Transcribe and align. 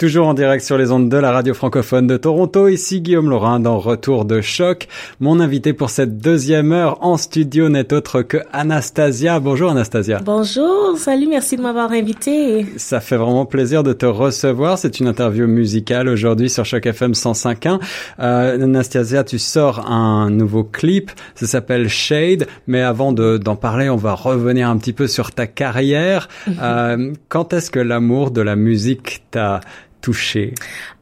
Toujours 0.00 0.28
en 0.28 0.32
direct 0.32 0.64
sur 0.64 0.78
les 0.78 0.92
ondes 0.92 1.10
de 1.10 1.16
la 1.18 1.30
radio 1.30 1.52
francophone 1.52 2.06
de 2.06 2.16
Toronto, 2.16 2.68
ici 2.68 3.02
Guillaume 3.02 3.28
Laurin 3.28 3.60
dans 3.60 3.78
Retour 3.78 4.24
de 4.24 4.40
choc. 4.40 4.88
Mon 5.20 5.40
invité 5.40 5.74
pour 5.74 5.90
cette 5.90 6.16
deuxième 6.16 6.72
heure 6.72 7.04
en 7.04 7.18
studio 7.18 7.68
n'est 7.68 7.92
autre 7.92 8.22
que 8.22 8.38
Anastasia. 8.50 9.40
Bonjour 9.40 9.70
Anastasia. 9.70 10.22
Bonjour, 10.24 10.96
salut, 10.96 11.26
merci 11.28 11.58
de 11.58 11.60
m'avoir 11.60 11.92
invité. 11.92 12.64
Ça 12.78 13.00
fait 13.00 13.18
vraiment 13.18 13.44
plaisir 13.44 13.82
de 13.82 13.92
te 13.92 14.06
recevoir. 14.06 14.78
C'est 14.78 15.00
une 15.00 15.06
interview 15.06 15.46
musicale 15.46 16.08
aujourd'hui 16.08 16.48
sur 16.48 16.64
Choc 16.64 16.86
FM 16.86 17.12
105.1. 17.12 17.78
Euh, 18.20 18.54
Anastasia, 18.54 19.22
tu 19.22 19.38
sors 19.38 19.86
un 19.86 20.30
nouveau 20.30 20.64
clip, 20.64 21.10
ça 21.34 21.46
s'appelle 21.46 21.90
Shade, 21.90 22.46
mais 22.66 22.80
avant 22.80 23.12
d'en 23.12 23.56
parler, 23.56 23.90
on 23.90 23.96
va 23.96 24.14
revenir 24.14 24.70
un 24.70 24.78
petit 24.78 24.94
peu 24.94 25.08
sur 25.08 25.32
ta 25.32 25.46
carrière. 25.46 26.28
Euh, 26.62 27.12
quand 27.28 27.54
est-ce 27.54 27.70
que 27.70 27.78
l'amour 27.78 28.32
de 28.32 28.42
la 28.42 28.54
musique 28.54 29.22
t'a 29.30 29.60
touché? 30.00 30.54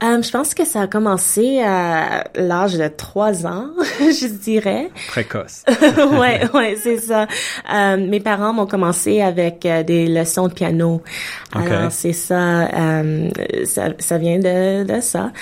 Euh, 0.02 0.22
je 0.22 0.30
pense 0.30 0.54
que 0.54 0.64
ça 0.64 0.82
a 0.82 0.86
commencé 0.86 1.60
à 1.60 2.24
l'âge 2.34 2.74
de 2.74 2.88
trois 2.88 3.46
ans, 3.46 3.70
je 4.00 4.26
dirais. 4.26 4.90
Précoce. 5.08 5.64
ouais, 6.18 6.40
ouais, 6.54 6.76
c'est 6.82 6.98
ça. 6.98 7.26
Euh, 7.72 7.96
mes 7.96 8.20
parents 8.20 8.52
m'ont 8.52 8.66
commencé 8.66 9.20
avec 9.20 9.64
euh, 9.66 9.82
des 9.82 10.06
leçons 10.06 10.48
de 10.48 10.52
piano. 10.52 11.02
Alors 11.52 11.90
c'est 11.90 12.12
ça, 12.12 12.68
ça, 13.64 13.88
ça 13.98 14.18
vient 14.18 14.38
de, 14.38 14.84
de 14.84 15.00
ça. 15.00 15.32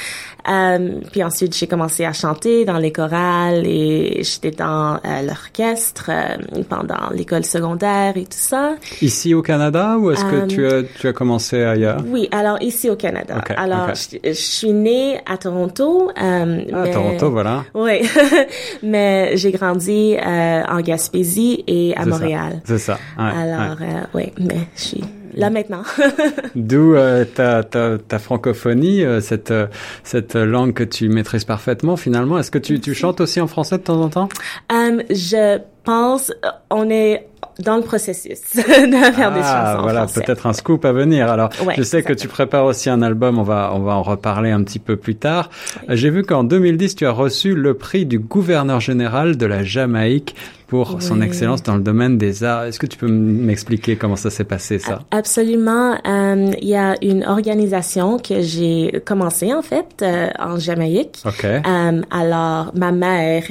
Euh, 0.48 1.00
puis 1.10 1.24
ensuite, 1.24 1.56
j'ai 1.56 1.66
commencé 1.66 2.04
à 2.04 2.12
chanter 2.12 2.64
dans 2.64 2.78
les 2.78 2.92
chorales 2.92 3.66
et 3.66 4.22
j'étais 4.22 4.52
dans 4.52 4.94
euh, 4.94 5.22
l'orchestre 5.22 6.10
euh, 6.10 6.62
pendant 6.68 7.10
l'école 7.12 7.44
secondaire 7.44 8.16
et 8.16 8.24
tout 8.24 8.30
ça. 8.30 8.76
Ici 9.02 9.34
au 9.34 9.42
Canada 9.42 9.96
ou 9.98 10.10
est-ce 10.10 10.24
que 10.24 10.46
tu 10.46 10.66
as, 10.66 10.82
tu 10.82 11.08
as 11.08 11.12
commencé 11.12 11.62
ailleurs? 11.62 12.02
Oui, 12.06 12.28
alors 12.30 12.60
ici 12.62 12.88
au 12.88 12.96
Canada. 12.96 13.42
alors, 13.56 13.90
Je, 13.94 14.32
suis 14.32 14.72
née 14.72 15.18
à 15.26 15.36
Toronto. 15.36 16.10
ah, 16.16 16.44
mais, 16.44 16.90
Toronto, 16.92 17.30
voilà. 17.30 17.64
Oui, 17.74 18.08
mais 18.82 19.36
j'ai 19.36 19.50
grandi 19.50 20.16
en 20.24 20.80
Gaspésie 20.80 21.64
et 21.66 21.94
à 21.96 22.06
Montréal. 22.06 22.60
C'est 22.64 22.78
ça. 22.78 22.98
Ouais, 23.18 23.24
alors, 23.24 23.76
oui, 24.14 24.32
mais 24.38 24.68
je 24.76 24.82
suis 24.82 25.04
là 25.36 25.50
maintenant. 25.50 25.82
D'où 26.56 26.94
euh, 26.94 27.24
ta, 27.24 27.62
ta, 27.62 27.98
ta, 27.98 28.18
francophonie, 28.18 29.04
euh, 29.04 29.20
cette, 29.20 29.50
euh, 29.50 29.66
cette 30.02 30.34
langue 30.34 30.72
que 30.72 30.84
tu 30.84 31.08
maîtrises 31.08 31.44
parfaitement 31.44 31.96
finalement. 31.96 32.38
Est-ce 32.38 32.50
que 32.50 32.58
tu, 32.58 32.80
tu 32.80 32.94
chantes 32.94 33.20
aussi 33.20 33.40
en 33.40 33.46
français 33.46 33.78
de 33.78 33.82
temps 33.82 34.00
en 34.00 34.08
temps? 34.08 34.28
je 34.70 35.58
pense, 35.84 36.32
on 36.70 36.90
est 36.90 37.28
dans 37.60 37.76
le 37.76 37.82
processus 37.82 38.40
de 38.56 38.62
faire 38.62 39.32
des 39.32 39.40
ah, 39.42 39.72
chansons. 39.72 39.82
Voilà, 39.82 40.06
peut-être 40.06 40.46
un 40.46 40.52
scoop 40.52 40.84
à 40.84 40.92
venir. 40.92 41.30
Alors, 41.30 41.50
je 41.76 41.82
sais 41.82 42.02
que 42.02 42.12
tu 42.12 42.28
prépares 42.28 42.64
aussi 42.64 42.90
un 42.90 43.02
album. 43.02 43.38
On 43.38 43.42
va, 43.42 43.72
on 43.74 43.80
va 43.80 43.94
en 43.94 44.02
reparler 44.02 44.50
un 44.50 44.62
petit 44.62 44.78
peu 44.78 44.96
plus 44.96 45.14
tard. 45.14 45.50
J'ai 45.88 46.10
vu 46.10 46.22
qu'en 46.22 46.44
2010, 46.44 46.96
tu 46.96 47.06
as 47.06 47.12
reçu 47.12 47.54
le 47.54 47.74
prix 47.74 48.04
du 48.04 48.18
gouverneur 48.18 48.80
général 48.80 49.36
de 49.36 49.46
la 49.46 49.62
Jamaïque 49.62 50.34
pour 50.66 51.00
son 51.00 51.20
excellence 51.20 51.62
dans 51.62 51.76
le 51.76 51.82
domaine 51.82 52.18
des 52.18 52.42
arts. 52.42 52.64
Est-ce 52.64 52.78
que 52.78 52.86
tu 52.86 52.98
peux 52.98 53.08
m'expliquer 53.08 53.96
comment 53.96 54.16
ça 54.16 54.30
s'est 54.30 54.44
passé 54.44 54.78
ça? 54.78 55.00
Absolument. 55.10 55.94
Euh, 56.06 56.52
il 56.60 56.68
y 56.68 56.74
a 56.74 56.94
une 57.02 57.24
organisation 57.24 58.18
que 58.18 58.40
j'ai 58.40 59.02
commencé 59.04 59.54
en 59.54 59.62
fait 59.62 60.02
euh, 60.02 60.28
en 60.38 60.58
Jamaïque. 60.58 61.22
Ok. 61.24 61.44
Euh, 61.44 62.02
alors 62.10 62.72
ma 62.74 62.92
mère, 62.92 63.44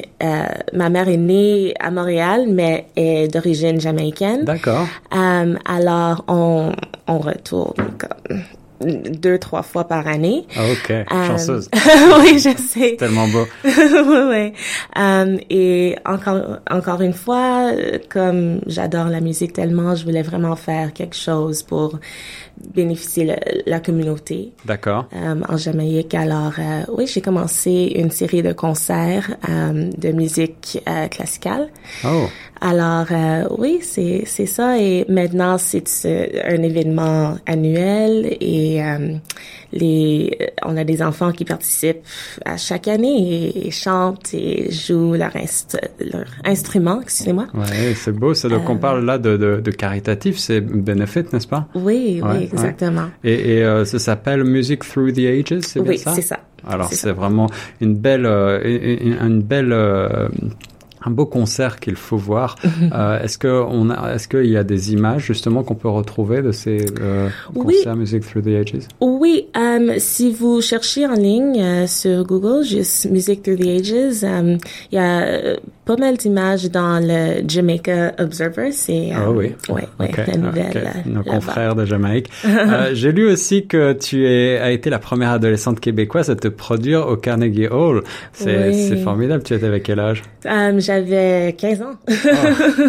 ma 0.74 0.90
mère 0.90 1.08
est 1.08 1.18
née 1.18 1.74
à 1.80 1.92
Montréal, 1.92 2.46
mais 2.50 2.88
est 2.96 3.32
d'origine 3.32 3.80
jamaïcaine. 3.80 4.44
D'accord. 4.44 4.88
Alors 5.12 6.26
on 6.28 6.72
on 7.08 7.20
retourne 7.20 7.74
comme 7.98 8.40
deux, 8.82 9.38
trois 9.38 9.62
fois 9.62 9.86
par 9.88 10.08
année. 10.08 10.46
Ah, 10.56 10.64
ok. 10.72 11.06
Chanceuse. 11.28 11.70
oui, 12.22 12.40
je 12.40 12.58
sais. 12.58 12.96
Tellement 12.98 13.28
beau. 13.28 13.46
oui, 13.64 13.72
oui. 14.30 14.54
Um, 14.96 15.38
et 15.50 15.96
encore, 16.06 16.60
encore 16.70 17.02
une 17.02 17.14
fois, 17.14 17.72
comme 18.10 18.62
j'adore 18.68 19.08
la 19.08 19.22
musique 19.22 19.54
tellement, 19.54 19.96
je 19.96 20.04
voulais 20.04 20.24
vraiment 20.24 20.56
faire 20.56 20.94
quelque 20.94 21.16
chose 21.16 21.64
pour 21.64 22.00
bénéficier 22.74 23.26
la, 23.26 23.38
la 23.66 23.80
communauté. 23.80 24.54
D'accord. 24.66 25.08
Um, 25.14 25.46
en 25.48 25.58
Jamaïque. 25.58 26.14
Alors, 26.16 26.54
euh, 26.58 26.84
oui, 26.90 27.08
j'ai 27.08 27.22
commencé 27.22 27.94
une 27.96 28.12
série 28.12 28.42
de 28.42 28.54
concerts 28.54 29.36
de 29.48 30.12
musique 30.12 30.82
euh, 30.88 31.08
classique. 31.08 31.36
Oh. 32.04 32.28
Alors, 32.68 33.06
euh, 33.12 33.44
oui, 33.60 33.78
c'est, 33.84 34.24
c'est 34.26 34.48
ça. 34.48 34.80
Et 34.80 35.06
maintenant, 35.08 35.60
c'est 35.60 35.86
un 36.48 36.64
événement 36.64 37.38
annuel 37.46 38.36
et 38.42 38.84
euh, 38.84 39.18
les, 39.72 40.36
on 40.66 40.76
a 40.76 40.84
des 40.84 41.04
enfants 41.04 41.32
qui 41.32 41.46
participent 41.46 42.04
à 42.44 42.58
chaque 42.58 42.88
année 42.88 43.68
et, 43.68 43.70
chantent 43.70 44.34
et 44.34 44.72
jouent 44.72 45.14
leur, 45.14 45.36
inst 45.36 45.78
leur 46.00 46.26
instrument, 46.44 47.02
excusez-moi. 47.04 47.46
Ouais, 47.54 47.94
c'est 47.94 48.14
beau. 48.14 48.34
C'est 48.34 48.50
donc, 48.50 48.68
on 48.68 48.78
parle 48.78 49.06
là 49.06 49.20
de, 49.20 49.38
de, 49.38 49.62
de 49.62 49.72
caritatif, 49.72 50.40
c'est 50.40 50.62
bénéfice, 50.62 51.32
n'est-ce 51.32 51.48
pas? 51.48 51.68
Oui, 51.76 52.20
oui, 52.24 52.50
exactement. 52.52 53.10
Et, 53.24 53.58
et 53.58 53.64
euh, 53.64 53.86
ça 53.86 54.00
s'appelle 54.00 54.44
Music 54.44 54.80
Through 54.84 55.14
the 55.14 55.20
Ages, 55.20 55.60
c'est 55.62 55.80
oui, 55.82 56.00
ça? 56.00 56.10
Oui, 56.10 56.16
c'est 56.16 56.28
ça. 56.28 56.40
Alors, 56.68 56.92
c'est 56.92 57.12
vraiment 57.12 57.48
une 57.80 57.94
belle, 57.94 58.26
une, 58.26 59.18
une 59.22 59.42
belle 59.44 59.72
un 61.06 61.12
beau 61.12 61.26
concert 61.26 61.80
qu'il 61.80 61.96
faut 61.96 62.18
voir. 62.18 62.56
euh, 62.94 63.22
est-ce 63.22 63.38
que 63.38 63.48
on 63.48 63.90
a, 63.90 64.16
est-ce 64.16 64.28
qu'il 64.28 64.50
y 64.50 64.58
a 64.58 64.64
des 64.64 64.94
images 64.94 65.26
justement 65.26 65.64
qu'on 65.64 65.76
peut 65.76 65.90
retrouver 65.90 66.42
de 66.42 66.52
ces 66.52 66.86
euh, 67.00 67.30
concerts 67.54 67.94
oui. 67.94 68.00
Music 68.00 68.26
Through 68.26 68.44
the 68.44 68.48
Ages? 68.48 68.88
Oui, 69.02 69.48
um, 69.56 69.94
si 69.98 70.32
vous 70.32 70.62
cherchez 70.62 71.06
en 71.06 71.14
ligne 71.14 71.62
euh, 71.62 71.88
sur 71.88 72.24
Google 72.26 72.64
juste 72.64 73.10
Music 73.10 73.44
Through 73.44 73.58
the 73.58 73.68
Ages, 73.68 74.24
um, 74.24 74.58
il 74.92 74.96
y 74.96 74.98
a 74.98 75.58
pas 75.86 75.98
mal 75.98 76.18
d'images 76.18 76.70
dans 76.72 77.00
le 77.00 77.48
Jamaica 77.48 78.14
Observer. 78.20 78.72
C'est 78.72 79.12
ah 79.16 79.30
oui, 79.30 79.54
ouais, 79.70 79.88
ouais, 80.00 80.10
okay. 80.10 80.32
la 80.32 80.38
nouvelle. 80.38 80.68
Okay. 80.70 81.10
Nos 81.10 81.24
confrères 81.24 81.76
de 81.76 81.86
Jamaïque. 81.86 82.30
euh, 82.46 82.90
J'ai 82.94 83.12
lu 83.12 83.32
aussi 83.32 83.68
que 83.68 83.94
tu 83.94 84.26
es, 84.28 84.58
as 84.58 84.72
été 84.72 84.90
la 84.90 85.00
première 85.00 85.32
adolescente 85.32 85.80
québécoise 85.80 86.30
à 86.30 86.36
te 86.36 86.48
produire 86.48 87.08
au 87.08 87.18
Carnegie 87.18 87.68
Hall. 87.68 88.04
C'est 88.34 88.70
oui. 88.70 89.04
formidable. 89.04 89.44
Tu 89.44 89.54
étais 89.54 89.68
avec 89.68 89.84
quel 89.84 90.00
âge? 90.00 90.24
Um, 90.46 90.80
J'avais 90.80 90.95
15 91.02 91.82
ans. 91.82 91.96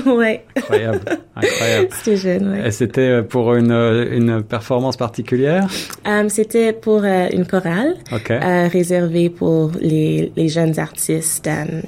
Oh. 0.06 0.10
ouais. 0.16 0.44
Incroyable, 0.56 1.00
incroyable. 1.34 1.88
C'était 2.02 2.16
jeune, 2.16 2.52
ouais. 2.52 2.68
Et 2.68 2.70
c'était 2.70 3.22
pour 3.22 3.54
une, 3.54 3.72
une 3.72 4.42
performance 4.42 4.96
particulière? 4.96 5.68
Um, 6.04 6.28
C'était 6.28 6.72
pour 6.72 7.02
euh, 7.04 7.28
une 7.32 7.46
chorale 7.46 7.96
euh, 8.30 8.68
réservée 8.68 9.30
pour 9.30 9.72
les, 9.80 10.32
les 10.36 10.48
jeunes 10.48 10.78
artistes. 10.78 11.46
Um, 11.46 11.82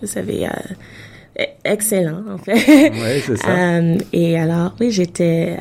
vous 0.00 0.08
savez, 0.08 0.46
euh, 0.46 1.44
excellent 1.64 2.22
en 2.30 2.38
fait. 2.38 2.90
Oui, 2.92 3.20
c'est 3.24 3.36
ça. 3.36 3.78
Um, 3.78 3.98
et 4.12 4.38
alors, 4.38 4.74
oui, 4.80 4.90
j'étais 4.90 5.56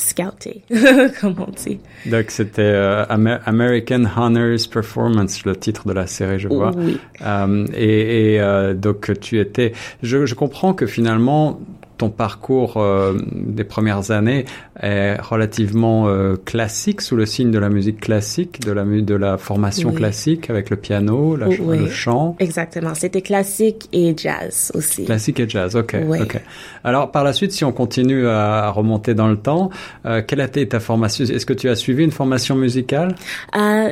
scoutée, 0.00 0.62
comme 1.20 1.36
on 1.38 1.50
dit. 1.50 1.78
Donc 2.06 2.30
c'était 2.30 2.62
euh, 2.62 3.04
Amer 3.06 3.40
American 3.46 4.04
Honors 4.16 4.68
Performance, 4.70 5.44
le 5.44 5.56
titre 5.56 5.86
de 5.86 5.92
la 5.92 6.06
série, 6.06 6.38
je 6.38 6.48
vois. 6.48 6.72
Oui. 6.76 6.98
Um, 7.24 7.66
et, 7.74 8.34
et 8.34 8.40
euh, 8.40 8.74
donc 8.74 9.12
tu 9.20 9.38
étais. 9.38 9.72
Je, 10.02 10.26
je 10.26 10.34
comprends 10.34 10.74
que 10.74 10.86
finalement 10.86 11.60
ton 12.00 12.08
parcours 12.08 12.78
euh, 12.78 13.18
des 13.30 13.64
premières 13.64 14.10
années 14.10 14.46
est 14.82 15.20
relativement 15.20 16.08
euh, 16.08 16.36
classique, 16.42 17.02
sous 17.02 17.14
le 17.14 17.26
signe 17.26 17.50
de 17.50 17.58
la 17.58 17.68
musique 17.68 18.00
classique, 18.00 18.60
de 18.62 18.72
la, 18.72 18.84
de 18.84 19.14
la 19.14 19.36
formation 19.36 19.90
oui. 19.90 19.96
classique 19.96 20.48
avec 20.48 20.70
le 20.70 20.76
piano, 20.76 21.36
la, 21.36 21.48
oui. 21.48 21.78
le 21.78 21.90
chant. 21.90 22.36
Exactement, 22.38 22.94
c'était 22.94 23.20
classique 23.20 23.86
et 23.92 24.14
jazz 24.16 24.72
aussi. 24.74 25.04
Classique 25.04 25.40
et 25.40 25.48
jazz, 25.48 25.76
ok. 25.76 25.94
Oui. 26.06 26.20
okay. 26.22 26.40
Alors 26.84 27.10
par 27.10 27.22
la 27.22 27.34
suite, 27.34 27.52
si 27.52 27.64
on 27.66 27.72
continue 27.72 28.26
à, 28.26 28.64
à 28.64 28.70
remonter 28.70 29.12
dans 29.12 29.28
le 29.28 29.36
temps, 29.36 29.68
euh, 30.06 30.22
quelle 30.26 30.40
a 30.40 30.46
été 30.46 30.66
ta 30.66 30.80
formation? 30.80 31.26
Est-ce 31.26 31.44
que 31.44 31.52
tu 31.52 31.68
as 31.68 31.76
suivi 31.76 32.02
une 32.02 32.12
formation 32.12 32.56
musicale? 32.56 33.14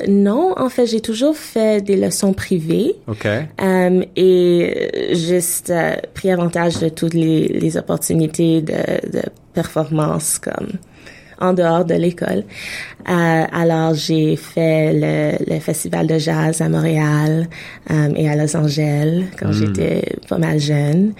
Non, 0.09 0.55
en 0.56 0.71
fait, 0.71 0.87
j'ai 0.87 1.03
toujours 1.03 1.37
fait 1.37 1.85
des 1.85 1.97
leçons 1.97 2.32
privées. 2.32 2.94
Ok. 3.06 3.27
Et 4.17 5.12
juste 5.12 5.73
pris 6.15 6.31
avantage 6.31 6.79
de 6.81 6.88
toutes 6.88 7.12
les, 7.12 7.49
les 7.49 7.77
opportunités 7.77 7.98
opportunités 7.99 8.62
de, 8.62 9.11
de 9.12 9.23
performance 9.55 10.39
comme 10.39 10.79
en 11.41 11.53
dehors 11.53 11.85
de 11.85 11.95
l'école. 11.95 12.45
Euh, 13.09 13.45
alors 13.53 13.95
j'ai 13.95 14.37
fait 14.37 14.93
le, 14.93 15.55
le, 15.55 15.61
festival 15.61 16.06
de 16.06 16.19
jazz 16.19 16.61
à 16.61 16.69
Montréal 16.69 17.49
euh, 17.91 18.12
et 18.17 18.29
à 18.29 18.35
Los 18.35 18.56
Angeles 18.56 19.25
quand 19.39 19.49
mm. 19.49 19.53
j'étais 19.53 20.03
pas 20.29 20.39
mal 20.39 20.59
jeune. 20.59 21.12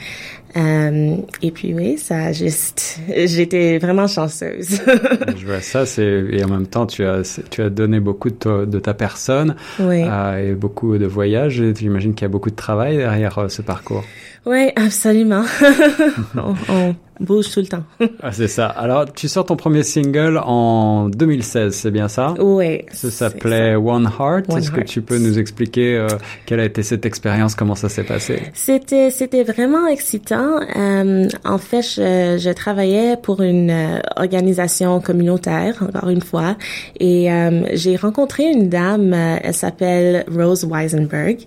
Euh, 0.57 1.17
et 1.43 1.51
puis 1.53 1.73
oui, 1.73 1.99
ça 1.99 2.17
a 2.17 2.33
juste, 2.33 2.99
j'étais 3.27 3.79
vraiment 3.79 4.09
chanceuse. 4.09 4.81
Je 5.37 5.47
vois 5.47 5.61
ça, 5.61 5.87
c'est 5.87 6.25
et 6.31 6.43
en 6.43 6.49
même 6.49 6.67
temps 6.67 6.87
tu 6.87 7.05
as 7.05 7.41
tu 7.51 7.63
as 7.63 7.71
donné 7.71 8.01
beaucoup 8.01 8.31
de, 8.31 8.79
ta 8.81 8.95
personne 8.95 9.55
oui. 9.79 10.05
et 10.41 10.53
beaucoup 10.55 10.99
de 10.99 11.07
voyages. 11.07 11.63
J'imagine 11.77 12.15
qu'il 12.15 12.23
y 12.23 12.31
a 12.31 12.33
beaucoup 12.33 12.51
de 12.51 12.57
travail 12.57 12.97
derrière 12.97 13.47
ce 13.49 13.63
parcours. 13.63 14.05
Oui, 14.47 14.71
absolument. 14.77 15.45
bouge 17.21 17.51
tout 17.51 17.61
le 17.61 17.67
temps. 17.67 17.85
ah, 18.23 18.33
c'est 18.33 18.49
ça. 18.49 18.67
Alors, 18.67 19.13
tu 19.13 19.29
sors 19.29 19.45
ton 19.47 19.57
premier 19.57 19.83
single 19.83 20.41
en 20.43 21.09
2016, 21.09 21.75
c'est 21.75 21.91
bien 21.91 22.09
ça? 22.09 22.35
Oui. 22.39 22.83
Ça 22.93 23.11
s'appelait 23.11 23.75
One 23.75 24.09
Heart. 24.19 24.57
Est-ce 24.57 24.71
que 24.71 24.81
tu 24.81 25.03
peux 25.03 25.19
nous 25.19 25.39
expliquer 25.39 25.97
euh, 25.97 26.09
quelle 26.47 26.61
a 26.61 26.65
été 26.65 26.83
cette 26.83 27.07
expérience, 27.07 27.55
comment 27.55 27.75
ça 27.75 27.89
s'est 27.89 28.05
passé? 28.05 28.43
C'était 28.55 29.11
c'était 29.11 29.45
vraiment 29.45 29.87
excitant. 29.87 30.61
Euh, 30.77 31.29
en 31.45 31.59
fait, 31.59 31.83
je, 31.83 32.39
je, 32.39 32.51
travaillais 32.51 33.17
pour 33.17 33.43
une 33.43 33.71
euh, 33.71 34.01
organisation 34.17 35.01
communautaire, 35.01 35.83
encore 35.83 36.09
une 36.09 36.21
fois, 36.21 36.57
et 36.99 37.31
euh, 37.33 37.65
j'ai 37.73 37.97
rencontré 37.97 38.45
une 38.45 38.69
dame. 38.69 39.13
elle 39.13 39.55
s'appelle 39.55 40.25
Rose 40.31 40.65
Weisenberg. 40.65 41.39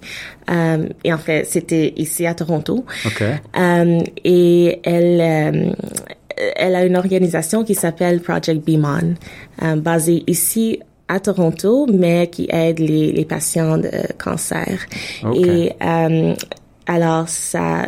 et 1.03 1.13
en 1.13 1.17
fait, 1.17 1.45
c'était 1.45 1.94
ici 1.95 2.25
à 2.25 2.33
Toronto. 2.33 2.85
Okay. 3.06 3.35
et 4.24 4.79
elle 4.83 5.21
elle 6.56 6.75
a 6.75 6.86
une 6.86 6.98
organisation 6.98 7.63
qui 7.63 7.75
s'appelle 7.75 8.22
Project 8.22 8.66
Beamon, 8.66 9.16
euh, 9.62 9.75
basée 9.75 10.24
ici 10.28 10.80
à 11.08 11.19
Toronto, 11.19 11.88
mais 11.92 12.28
qui 12.28 12.48
aide 12.50 12.80
les, 12.80 13.12
les 13.12 13.25
patients 13.25 13.78
de 13.78 13.92
cancer. 14.18 14.80
Et 15.36 15.74
euh, 15.81 16.34
alors, 16.88 17.28
ça, 17.28 17.86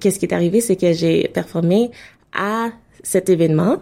qu'est-ce 0.00 0.18
qui 0.18 0.26
est 0.26 0.34
arrivé, 0.34 0.60
c'est 0.60 0.76
que 0.76 0.92
j'ai 0.92 1.28
performé 1.28 1.90
à 2.36 2.70
cet 3.02 3.28
événement 3.28 3.78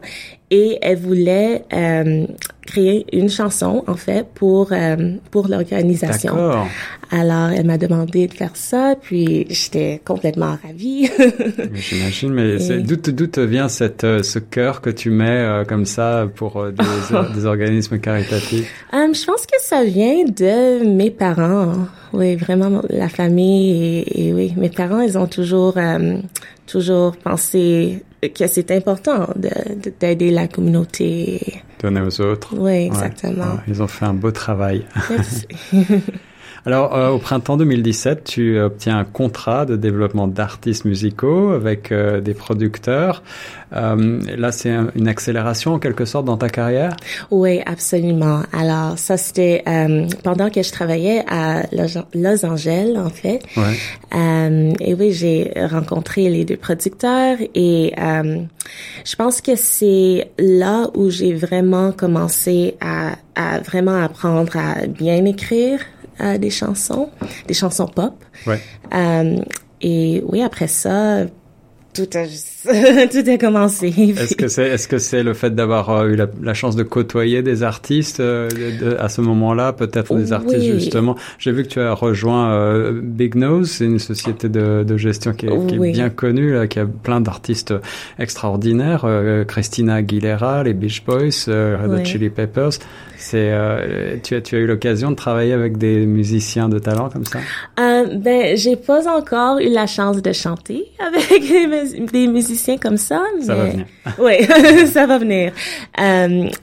et 0.50 0.78
elle 0.82 0.98
voulait 0.98 1.64
euh, 1.72 2.26
créer 2.66 3.06
une 3.12 3.28
chanson 3.28 3.82
en 3.86 3.94
fait 3.94 4.26
pour 4.34 4.68
euh, 4.72 5.14
pour 5.30 5.48
l'organisation. 5.48 6.36
Alors 7.10 7.50
elle 7.50 7.66
m'a 7.66 7.78
demandé 7.78 8.26
de 8.26 8.32
faire 8.32 8.54
ça, 8.54 8.94
puis 9.00 9.46
j'étais 9.50 10.00
complètement 10.04 10.56
ravie. 10.62 11.10
J'imagine, 11.74 12.32
mais 12.32 12.58
d'où 12.80 12.96
d'où 12.96 13.46
vient 13.46 13.68
cette 13.68 14.04
euh, 14.04 14.22
ce 14.22 14.38
cœur 14.38 14.80
que 14.80 14.90
tu 14.90 15.10
mets 15.10 15.26
euh, 15.28 15.64
comme 15.64 15.86
ça 15.86 16.28
pour 16.34 16.64
des, 16.66 17.34
des, 17.34 17.46
organismes 17.46 17.98
caritatifs? 17.98 18.70
Je 18.92 19.24
pense 19.24 19.46
que 19.46 19.60
ça 19.60 19.84
vient 19.84 20.24
de 20.24 20.84
mes 20.84 21.10
parents. 21.10 21.72
Oui, 22.12 22.36
vraiment 22.36 22.80
la 22.90 23.08
famille 23.08 24.04
et, 24.06 24.28
et 24.28 24.32
oui, 24.32 24.54
mes 24.56 24.70
parents 24.70 25.00
ils 25.00 25.18
ont 25.18 25.26
toujours 25.26 25.76
toujours 26.66 27.16
pensé 27.16 28.02
que 28.30 28.46
c'est 28.46 28.70
important 28.70 29.28
d'aider 30.00 30.30
la 30.30 30.48
communauté. 30.48 31.62
Donner 31.80 32.00
aux 32.00 32.20
autres. 32.20 32.54
Oui, 32.56 32.86
exactement. 32.86 33.60
ils 33.68 33.82
ont 33.82 33.88
fait 33.88 34.06
un 34.06 34.14
beau 34.14 34.30
travail. 34.30 34.84
Alors, 36.66 36.96
euh, 36.96 37.10
au 37.10 37.18
printemps 37.18 37.58
2017, 37.58 38.24
tu 38.24 38.58
obtiens 38.58 38.98
un 38.98 39.04
contrat 39.04 39.66
de 39.66 39.76
développement 39.76 40.26
d'artistes 40.26 40.86
musicaux 40.86 41.50
avec 41.50 41.92
euh, 41.92 42.22
des 42.22 42.32
producteurs. 42.32 43.22
Euh, 43.74 44.20
là, 44.36 44.50
c'est 44.50 44.74
une 44.94 45.08
accélération 45.08 45.74
en 45.74 45.78
quelque 45.78 46.06
sorte 46.06 46.24
dans 46.24 46.38
ta 46.38 46.48
carrière? 46.48 46.96
Oui, 47.30 47.60
absolument. 47.66 48.44
Alors, 48.52 48.98
ça 48.98 49.18
c'était 49.18 49.62
euh, 49.68 50.06
pendant 50.22 50.48
que 50.48 50.62
je 50.62 50.72
travaillais 50.72 51.22
à 51.28 51.64
Los 52.14 52.46
Angeles, 52.46 52.94
en 52.96 53.10
fait. 53.10 53.40
Ouais. 53.58 54.74
et 54.80 54.94
oui, 54.94 55.12
j'ai 55.12 55.52
rencontré 55.70 56.30
les 56.30 56.46
deux 56.46 56.56
producteurs 56.56 57.36
et 57.54 57.92
je 57.96 59.16
pense 59.16 59.40
que 59.42 59.56
c'est 59.56 60.30
là 60.38 60.88
où 60.94 61.10
j'ai 61.10 61.34
vraiment 61.34 61.92
commencé 61.92 62.76
à, 62.80 63.16
à 63.34 63.60
vraiment 63.60 64.02
apprendre 64.02 64.56
à 64.56 64.86
bien 64.86 65.24
écrire 65.26 65.80
euh, 65.80 65.93
des 66.38 66.50
chansons, 66.50 67.10
des 67.46 67.54
chansons 67.54 67.86
pop. 67.86 68.14
Ouais. 68.46 68.60
Euh, 68.94 69.38
et 69.80 70.22
oui, 70.26 70.42
après 70.42 70.68
ça, 70.68 71.24
tout 71.94 72.08
a 72.14 72.24
tout 73.06 73.30
a 73.30 73.38
commencé. 73.38 73.88
Est-ce 73.88 74.34
que 74.34 74.48
c'est 74.48 74.68
est-ce 74.68 74.88
que 74.88 74.98
c'est 74.98 75.22
le 75.22 75.32
fait 75.32 75.54
d'avoir 75.54 75.90
euh, 75.90 76.08
eu 76.08 76.16
la, 76.16 76.54
chance 76.54 76.76
de 76.76 76.82
côtoyer 76.82 77.42
des 77.42 77.62
artistes 77.62 78.20
euh, 78.20 78.48
à 78.98 79.08
ce 79.08 79.20
moment-là, 79.20 79.72
peut-être 79.72 80.14
des 80.16 80.32
artistes 80.32 80.64
justement? 80.64 81.16
J'ai 81.38 81.52
vu 81.52 81.62
que 81.62 81.68
tu 81.68 81.80
as 81.80 81.92
rejoint 81.92 82.52
euh, 82.52 83.00
Big 83.02 83.34
Nose, 83.34 83.70
c'est 83.70 83.84
une 83.84 83.98
société 83.98 84.48
de, 84.48 84.84
de 84.86 84.96
gestion 84.96 85.32
qui 85.32 85.46
est, 85.46 85.66
qui 85.66 85.76
est 85.76 85.92
bien 85.92 86.10
connue, 86.10 86.52
là, 86.52 86.66
qui 86.66 86.80
a 86.80 86.86
plein 86.86 87.20
d'artistes 87.20 87.74
extraordinaires. 88.18 89.06
Christina 89.46 89.96
Aguilera, 89.96 90.64
les 90.64 90.74
Beach 90.74 91.04
Boys, 91.04 91.46
Red 91.46 91.90
Hot 91.90 92.04
Chili 92.04 92.30
Peppers. 92.30 92.78
C'est 93.16 93.52
tu 94.22 94.34
as 94.34 94.40
tu 94.40 94.56
as 94.56 94.58
eu 94.58 94.66
l'occasion 94.66 95.10
de 95.10 95.16
travailler 95.16 95.52
avec 95.52 95.78
des 95.78 96.04
musiciens 96.04 96.68
de 96.68 96.78
talent 96.78 97.08
comme 97.08 97.24
ça? 97.24 97.38
Ben 97.76 98.56
j'ai 98.56 98.76
pas 98.76 99.08
encore 99.08 99.58
eu 99.58 99.68
la 99.68 99.86
chance 99.86 100.20
de 100.20 100.32
chanter 100.32 100.86
avec 100.98 101.40
des, 101.48 101.83
des 101.84 102.26
musiciens 102.26 102.78
comme 102.78 102.96
ça. 102.96 103.22
Mais... 103.38 103.44
Ça 103.46 103.54
va 103.54 103.68
venir. 103.68 103.86
oui, 104.18 104.86
ça 104.86 105.06
va 105.06 105.18
venir. 105.18 105.52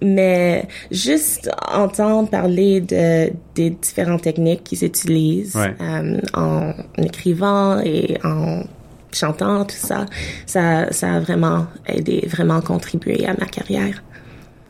Mais 0.01 0.67
juste 0.91 1.49
entendre 1.71 2.29
parler 2.29 2.81
de, 2.81 3.31
des 3.55 3.69
différentes 3.71 4.23
techniques 4.23 4.63
qu'ils 4.63 4.83
utilisent 4.83 5.57
euh, 5.57 6.19
en 6.33 6.73
écrivant 6.97 7.79
et 7.79 8.17
en 8.23 8.63
chantant, 9.13 9.65
tout 9.65 9.75
ça, 9.75 10.05
ça, 10.45 10.91
ça 10.91 11.15
a 11.15 11.19
vraiment 11.19 11.65
aidé, 11.85 12.27
vraiment 12.27 12.61
contribué 12.61 13.25
à 13.25 13.33
ma 13.33 13.45
carrière. 13.45 14.01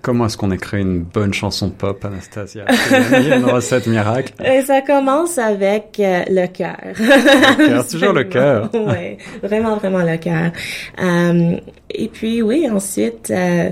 Comment 0.01 0.25
est-ce 0.25 0.35
qu'on 0.37 0.51
écrit 0.51 0.81
une 0.81 1.03
bonne 1.03 1.33
chanson 1.33 1.69
pop, 1.69 2.03
Anastasia? 2.03 2.65
Une 3.11 3.45
recette 3.51 3.85
miracle. 3.85 4.33
Et 4.43 4.63
ça 4.63 4.81
commence 4.81 5.37
avec 5.37 5.97
euh, 5.99 6.23
le 6.27 6.47
cœur. 6.47 6.77
Le 6.97 7.67
cœur, 7.67 7.87
toujours 7.89 8.13
le 8.13 8.23
cœur. 8.23 8.69
oui, 8.73 9.17
vraiment, 9.43 9.77
vraiment 9.77 10.01
le 10.01 10.17
cœur. 10.17 10.51
Euh, 10.99 11.57
et 11.91 12.07
puis, 12.07 12.41
oui, 12.41 12.67
ensuite, 12.67 13.29
euh, 13.29 13.69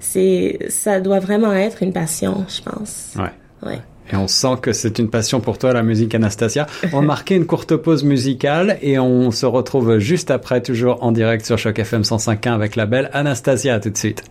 c'est, 0.00 0.58
ça 0.68 1.00
doit 1.00 1.20
vraiment 1.20 1.52
être 1.52 1.82
une 1.82 1.92
passion, 1.92 2.46
je 2.48 2.62
pense. 2.62 3.14
Ouais. 3.18 3.68
Ouais. 3.68 3.80
Et 4.12 4.16
on 4.16 4.28
sent 4.28 4.56
que 4.62 4.72
c'est 4.72 4.98
une 4.98 5.10
passion 5.10 5.40
pour 5.40 5.58
toi, 5.58 5.72
la 5.72 5.82
musique 5.82 6.14
Anastasia. 6.14 6.66
On 6.92 7.02
marquer 7.02 7.34
une 7.34 7.46
courte 7.46 7.76
pause 7.76 8.04
musicale 8.04 8.78
et 8.80 8.98
on 8.98 9.30
se 9.30 9.44
retrouve 9.46 9.98
juste 9.98 10.30
après, 10.30 10.62
toujours 10.62 11.02
en 11.02 11.12
direct 11.12 11.44
sur 11.44 11.58
Choc 11.58 11.78
FM 11.78 12.02
105.1 12.02 12.52
avec 12.52 12.76
la 12.76 12.86
belle 12.86 13.10
Anastasia. 13.12 13.80
tout 13.80 13.90
de 13.90 13.98
suite. 13.98 14.22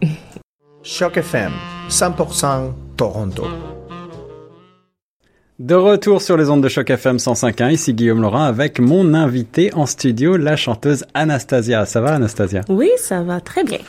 Choc 0.88 1.18
FM, 1.18 1.52
100% 1.90 2.72
Toronto. 2.96 3.48
De 5.58 5.74
retour 5.74 6.22
sur 6.22 6.38
les 6.38 6.48
ondes 6.52 6.62
de 6.62 6.70
Choc 6.70 6.92
FM 6.92 7.18
105.1, 7.18 7.72
ici 7.72 7.96
Guillaume 7.96 8.22
Laurent 8.22 8.44
avec 8.44 8.80
mon 8.80 9.16
invité 9.16 9.74
en 9.74 9.88
studio, 9.88 10.38
la 10.38 10.56
chanteuse 10.56 11.04
Anastasia. 11.16 11.88
Ça 11.88 12.02
va 12.02 12.14
Anastasia? 12.14 12.62
Oui, 12.70 12.92
ça 12.98 13.24
va 13.24 13.42
très 13.42 13.64
bien. 13.64 13.80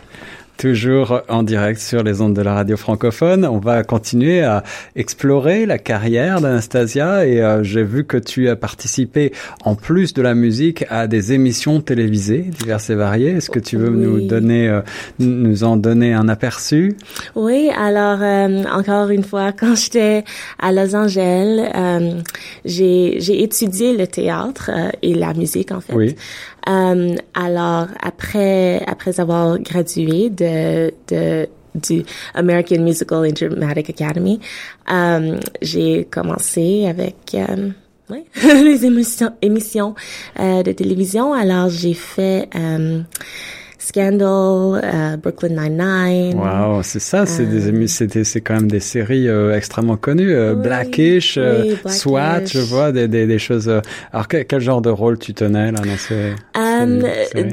Toujours 0.58 1.20
en 1.28 1.42
direct 1.42 1.78
sur 1.80 2.02
les 2.02 2.22
ondes 2.22 2.34
de 2.34 2.40
la 2.40 2.54
radio 2.54 2.78
francophone. 2.78 3.44
On 3.44 3.58
va 3.58 3.84
continuer 3.84 4.42
à 4.42 4.62
explorer 4.94 5.66
la 5.66 5.76
carrière 5.76 6.40
d'Anastasia 6.40 7.26
et 7.26 7.42
euh, 7.42 7.62
j'ai 7.62 7.82
vu 7.82 8.04
que 8.04 8.16
tu 8.16 8.48
as 8.48 8.56
participé 8.56 9.32
en 9.64 9.74
plus 9.74 10.14
de 10.14 10.22
la 10.22 10.34
musique 10.34 10.86
à 10.88 11.08
des 11.08 11.34
émissions 11.34 11.82
télévisées 11.82 12.38
diverses 12.38 12.88
et 12.88 12.94
variées. 12.94 13.32
Est-ce 13.32 13.50
que 13.50 13.58
tu 13.58 13.76
veux 13.76 13.90
nous 13.90 14.26
donner, 14.26 14.66
euh, 14.68 14.80
nous 15.18 15.62
en 15.62 15.76
donner 15.76 16.14
un 16.14 16.26
aperçu? 16.26 16.96
Oui, 17.34 17.68
alors 17.76 18.20
euh, 18.22 18.64
encore 18.72 19.10
une 19.10 19.24
fois, 19.24 19.52
quand 19.58 19.74
j'étais 19.74 20.24
à 20.58 20.72
Los 20.72 20.94
Angeles, 20.94 22.22
j'ai 22.64 23.16
j'ai 23.18 23.42
étudié 23.42 23.94
le 23.94 24.06
théâtre 24.06 24.70
et 25.02 25.12
la 25.12 25.34
musique 25.34 25.70
en 25.70 25.82
fait. 25.82 25.94
Oui. 25.94 26.16
Euh, 26.68 27.14
alors 27.34 27.86
après 28.00 28.82
après 28.86 29.20
avoir 29.20 29.58
gradué 29.58 30.30
de 30.30 30.92
de 31.08 31.48
du 31.74 32.04
American 32.34 32.80
Musical 32.80 33.26
and 33.26 33.34
Dramatic 33.34 33.90
Academy, 33.90 34.40
euh, 34.90 35.38
j'ai 35.60 36.06
commencé 36.10 36.86
avec 36.86 37.34
euh, 37.34 37.68
ouais, 38.08 38.24
les 38.42 38.84
émissions, 38.86 39.32
émissions 39.42 39.94
de 40.38 40.72
télévision. 40.72 41.34
Alors 41.34 41.68
j'ai 41.68 41.94
fait 41.94 42.48
euh, 42.54 43.02
Scandal, 43.86 44.80
uh, 44.82 45.16
Brooklyn 45.16 45.54
Nine-Nine. 45.54 46.34
Wow, 46.36 46.82
c'est 46.82 46.98
ça, 46.98 47.24
c'est 47.24 47.46
des 47.46 47.68
euh, 47.68 48.24
c'est 48.24 48.40
quand 48.40 48.54
même 48.54 48.68
des 48.68 48.80
séries 48.80 49.28
euh, 49.28 49.56
extrêmement 49.56 49.96
connues, 49.96 50.34
euh, 50.34 50.56
Blackish, 50.56 51.38
SWAT, 51.86 52.46
je 52.46 52.58
vois 52.58 52.90
des, 52.90 53.06
des, 53.06 53.28
des 53.28 53.38
choses. 53.38 53.68
alors 54.12 54.26
quel, 54.26 54.44
quel, 54.44 54.60
genre 54.60 54.82
de 54.82 54.90
rôle 54.90 55.20
tu 55.20 55.34
tenais 55.34 55.70
là 55.70 55.78
dans 55.78 55.96
ces, 55.96 56.34
um, 56.56 57.04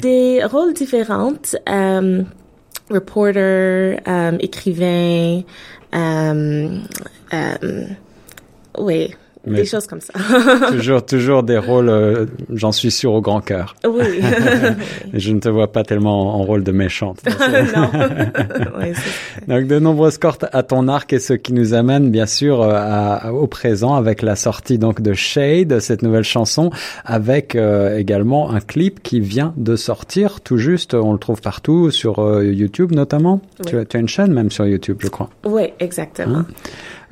Des 0.01 0.43
rôles 0.43 0.73
différents, 0.73 1.33
um, 1.67 2.25
reporter, 2.89 3.99
um, 4.07 4.37
écrivain, 4.39 5.43
um, 5.93 6.81
um, 7.31 7.85
oui 8.79 9.13
des 9.45 9.65
choses 9.65 9.87
comme 9.87 9.99
ça. 9.99 10.13
toujours, 10.69 11.05
toujours 11.05 11.43
des 11.43 11.57
rôles, 11.57 11.89
euh, 11.89 12.25
j'en 12.53 12.71
suis 12.71 12.91
sûr, 12.91 13.13
au 13.13 13.21
grand 13.21 13.41
cœur. 13.41 13.75
Oui. 13.85 14.21
Je 15.13 15.31
ne 15.33 15.39
te 15.39 15.49
vois 15.49 15.71
pas 15.71 15.83
tellement 15.83 16.35
en 16.35 16.43
rôle 16.43 16.63
de 16.63 16.71
méchante. 16.71 17.19
non. 17.75 17.89
donc 19.47 19.67
de 19.67 19.79
nombreuses 19.79 20.17
cordes 20.17 20.47
à 20.53 20.63
ton 20.63 20.87
arc 20.87 21.11
et 21.13 21.19
ce 21.19 21.33
qui 21.33 21.53
nous 21.53 21.73
amène 21.73 22.09
bien 22.09 22.25
sûr 22.25 22.61
euh, 22.61 22.71
à, 22.73 23.33
au 23.33 23.47
présent 23.47 23.95
avec 23.95 24.21
la 24.21 24.35
sortie 24.35 24.77
donc 24.77 25.01
de 25.01 25.13
Shade, 25.13 25.79
cette 25.79 26.03
nouvelle 26.03 26.23
chanson, 26.23 26.69
avec 27.03 27.55
euh, 27.55 27.97
également 27.97 28.51
un 28.51 28.61
clip 28.61 29.03
qui 29.03 29.19
vient 29.19 29.53
de 29.57 29.75
sortir 29.75 30.39
tout 30.41 30.57
juste. 30.57 30.93
On 30.93 31.11
le 31.11 31.19
trouve 31.19 31.41
partout 31.41 31.91
sur 31.91 32.41
YouTube 32.41 32.93
notamment. 32.93 33.41
Tu, 33.65 33.77
as, 33.77 33.85
tu, 33.85 33.97
as, 33.97 33.99
une 33.99 34.07
chaîne 34.07 34.31
même 34.31 34.51
sur 34.51 34.65
YouTube, 34.65 34.97
je 34.99 35.09
crois. 35.09 35.29
Oui, 35.43 35.73
exactement. 35.79 36.39
Hein 36.39 36.45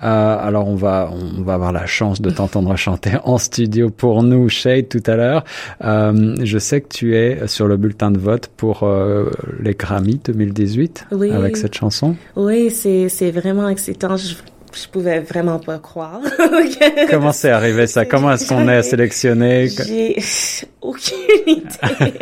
euh, 0.04 0.38
alors 0.40 0.68
on 0.68 0.76
va 0.76 1.12
on 1.12 1.42
va 1.42 1.56
avoir 1.56 1.72
la 1.72 1.86
chance 1.86 2.22
de 2.22 2.30
t'entendre 2.30 2.76
chanter 2.76 3.12
en 3.24 3.38
studio 3.38 3.90
pour 3.90 4.24
nous 4.24 4.50
Shade 4.50 4.90
tout 4.90 5.04
à 5.06 5.16
l'heure. 5.16 5.44
Euh, 5.84 6.36
je 6.44 6.58
sais 6.58 6.82
que 6.82 6.90
tu 6.90 7.16
es 7.16 7.48
sur 7.48 7.68
le 7.68 7.78
bulletin 7.78 8.12
de 8.12 8.20
vote 8.20 8.50
pour 8.58 8.84
euh, 8.84 9.30
les 9.60 9.74
Grammy 9.74 10.20
2018 10.24 11.08
avec 11.34 11.58
cette 11.58 11.76
chanson. 11.76 12.16
Oui, 12.36 12.72
c'est 12.72 13.10
c'est 13.10 13.32
vraiment 13.32 13.70
excitant. 13.70 14.18
Je 14.18 14.36
je 14.74 14.88
pouvais 14.88 15.20
vraiment 15.20 15.60
pas 15.60 15.80
croire. 15.80 16.22
Comment 17.10 17.32
c'est 17.32 17.50
arrivé 17.50 17.88
ça? 17.88 18.06
Comment 18.06 18.34
est-ce 18.34 18.48
qu'on 18.48 18.68
est 18.68 18.84
sélectionné? 18.84 19.68
J'ai 19.68 20.18
aucune 20.82 21.18
idée. 21.48 22.14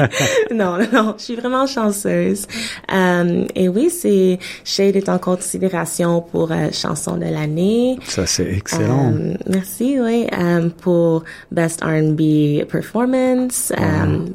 non, 0.51 0.77
non, 0.91 1.15
je 1.17 1.23
suis 1.23 1.35
vraiment 1.35 1.67
chanceuse. 1.67 2.45
Euh, 2.91 3.45
et 3.55 3.69
oui, 3.69 3.89
c'est 3.89 4.39
Shade 4.63 4.95
est 4.95 5.09
en 5.09 5.17
considération 5.19 6.21
pour 6.21 6.51
euh, 6.51 6.71
chanson 6.71 7.17
de 7.17 7.25
l'année. 7.25 7.99
Ça 8.05 8.25
c'est 8.25 8.51
excellent. 8.51 9.13
Euh, 9.13 9.33
merci, 9.47 9.99
oui, 9.99 10.27
pour 10.81 11.23
Best 11.51 11.83
R&B 11.83 12.65
Performance, 12.67 13.71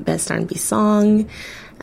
Best 0.06 0.30
R&B 0.30 0.56
Song. 0.56 1.24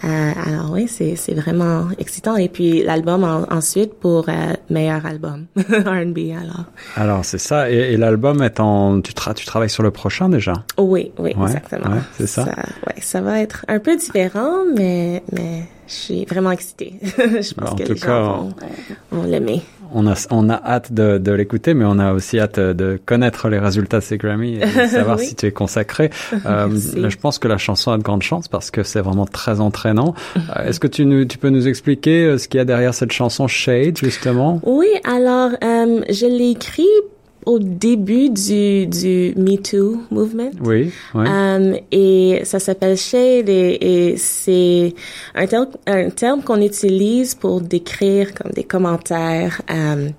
Euh, 0.04 0.32
alors 0.46 0.72
oui, 0.72 0.88
c'est 0.88 1.16
c'est 1.16 1.34
vraiment 1.34 1.88
excitant. 2.00 2.36
Et 2.36 2.50
puis 2.50 2.84
l'album 2.84 3.24
ensuite 3.50 3.94
pour 3.96 4.30
euh, 4.30 4.54
meilleur 4.70 5.06
album 5.06 5.46
R&B 5.58 6.32
alors. 6.32 6.66
Alors 6.96 7.26
c'est 7.26 7.38
ça. 7.38 7.70
Et, 7.70 7.94
et 7.94 7.98
l'album 7.98 8.42
est 8.42 8.60
en 8.60 9.02
tu, 9.02 9.14
tu 9.14 9.46
travailles 9.46 9.70
sur 9.70 9.84
le 9.84 9.92
prochain 9.92 10.30
déjà? 10.30 10.54
Oui, 10.78 11.12
oui, 11.20 11.32
exactement. 11.32 11.96
Ouais, 11.96 12.02
c'est 12.18 12.28
ça. 12.28 12.46
ça. 12.46 12.52
Ouais, 12.88 12.96
ça 13.00 13.22
va 13.22 13.40
être 13.42 13.66
un 13.68 13.80
peu 13.80 13.96
différent, 13.96 14.64
mais 14.76 15.24
mais 15.32 15.64
je 15.88 15.94
suis 15.94 16.26
vraiment 16.26 16.52
excitée. 16.52 16.96
je 17.04 17.54
pense 17.54 17.80
que 17.80 17.84
les 17.84 17.96
gens 17.96 18.44
vont, 18.44 18.56
vont 19.12 19.24
l'aimer 19.24 19.62
on 19.94 20.08
a, 20.08 20.28
on 20.32 20.50
a 20.50 20.62
hâte 20.64 20.94
de, 20.94 21.18
de 21.18 21.32
l'écouter, 21.32 21.74
mais 21.74 21.86
on 21.86 22.00
a 22.00 22.14
aussi 22.14 22.40
hâte 22.40 22.60
de 22.60 23.00
connaître 23.06 23.50
les 23.50 23.60
résultats 23.60 24.00
de 24.00 24.04
ces 24.04 24.18
Grammy 24.18 24.56
et 24.56 24.66
de 24.66 24.88
savoir 24.88 25.20
si 25.20 25.36
tu 25.36 25.46
es 25.46 25.52
consacré. 25.52 26.10
Euh, 26.46 26.70
je 26.72 27.18
pense 27.18 27.40
que 27.40 27.48
la 27.48 27.58
chanson 27.58 27.92
a 27.92 27.98
de 27.98 28.04
grandes 28.04 28.24
chances 28.24 28.48
parce 28.48 28.72
que 28.72 28.84
c'est 28.84 29.02
vraiment 29.02 29.26
très 29.26 29.60
entraînant. 29.60 30.14
Euh, 30.58 30.68
est-ce 30.68 30.80
que 30.80 30.88
tu, 30.88 31.06
nous, 31.06 31.24
tu 31.26 31.38
peux 31.38 31.50
nous 31.50 31.68
expliquer 31.68 32.26
euh, 32.26 32.38
ce 32.38 32.48
qu'il 32.48 32.58
y 32.58 32.62
a 32.62 32.66
derrière 32.66 32.94
cette 32.94 33.12
chanson 33.12 33.48
Shade, 33.48 33.98
justement? 33.98 34.60
Oui, 34.64 34.88
alors, 35.04 35.52
euh, 35.64 36.02
je 36.10 36.26
l'ai 36.26 36.52
écrit 36.52 36.88
au 37.46 37.60
début 37.60 38.30
du, 38.30 38.88
du 38.88 39.34
Me 39.36 39.56
Too 39.58 40.04
movement. 40.12 40.52
Oui. 40.62 40.92
Ouais. 41.14 41.28
Um, 41.28 41.76
et 41.92 42.42
ça 42.44 42.60
s'appelle 42.60 42.98
shade 42.98 43.50
et, 43.50 43.78
et 44.12 44.18
c'est 44.18 44.94
un 45.36 45.48
terme, 45.48 45.68
un 45.88 46.10
terme 46.10 46.42
qu'on 46.44 46.62
utilise 46.62 47.36
pour 47.36 47.62
décrire 47.62 48.34
comme 48.34 48.52
des 48.52 48.64
commentaires 48.64 49.62
um, 49.70 50.12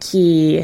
qui 0.00 0.60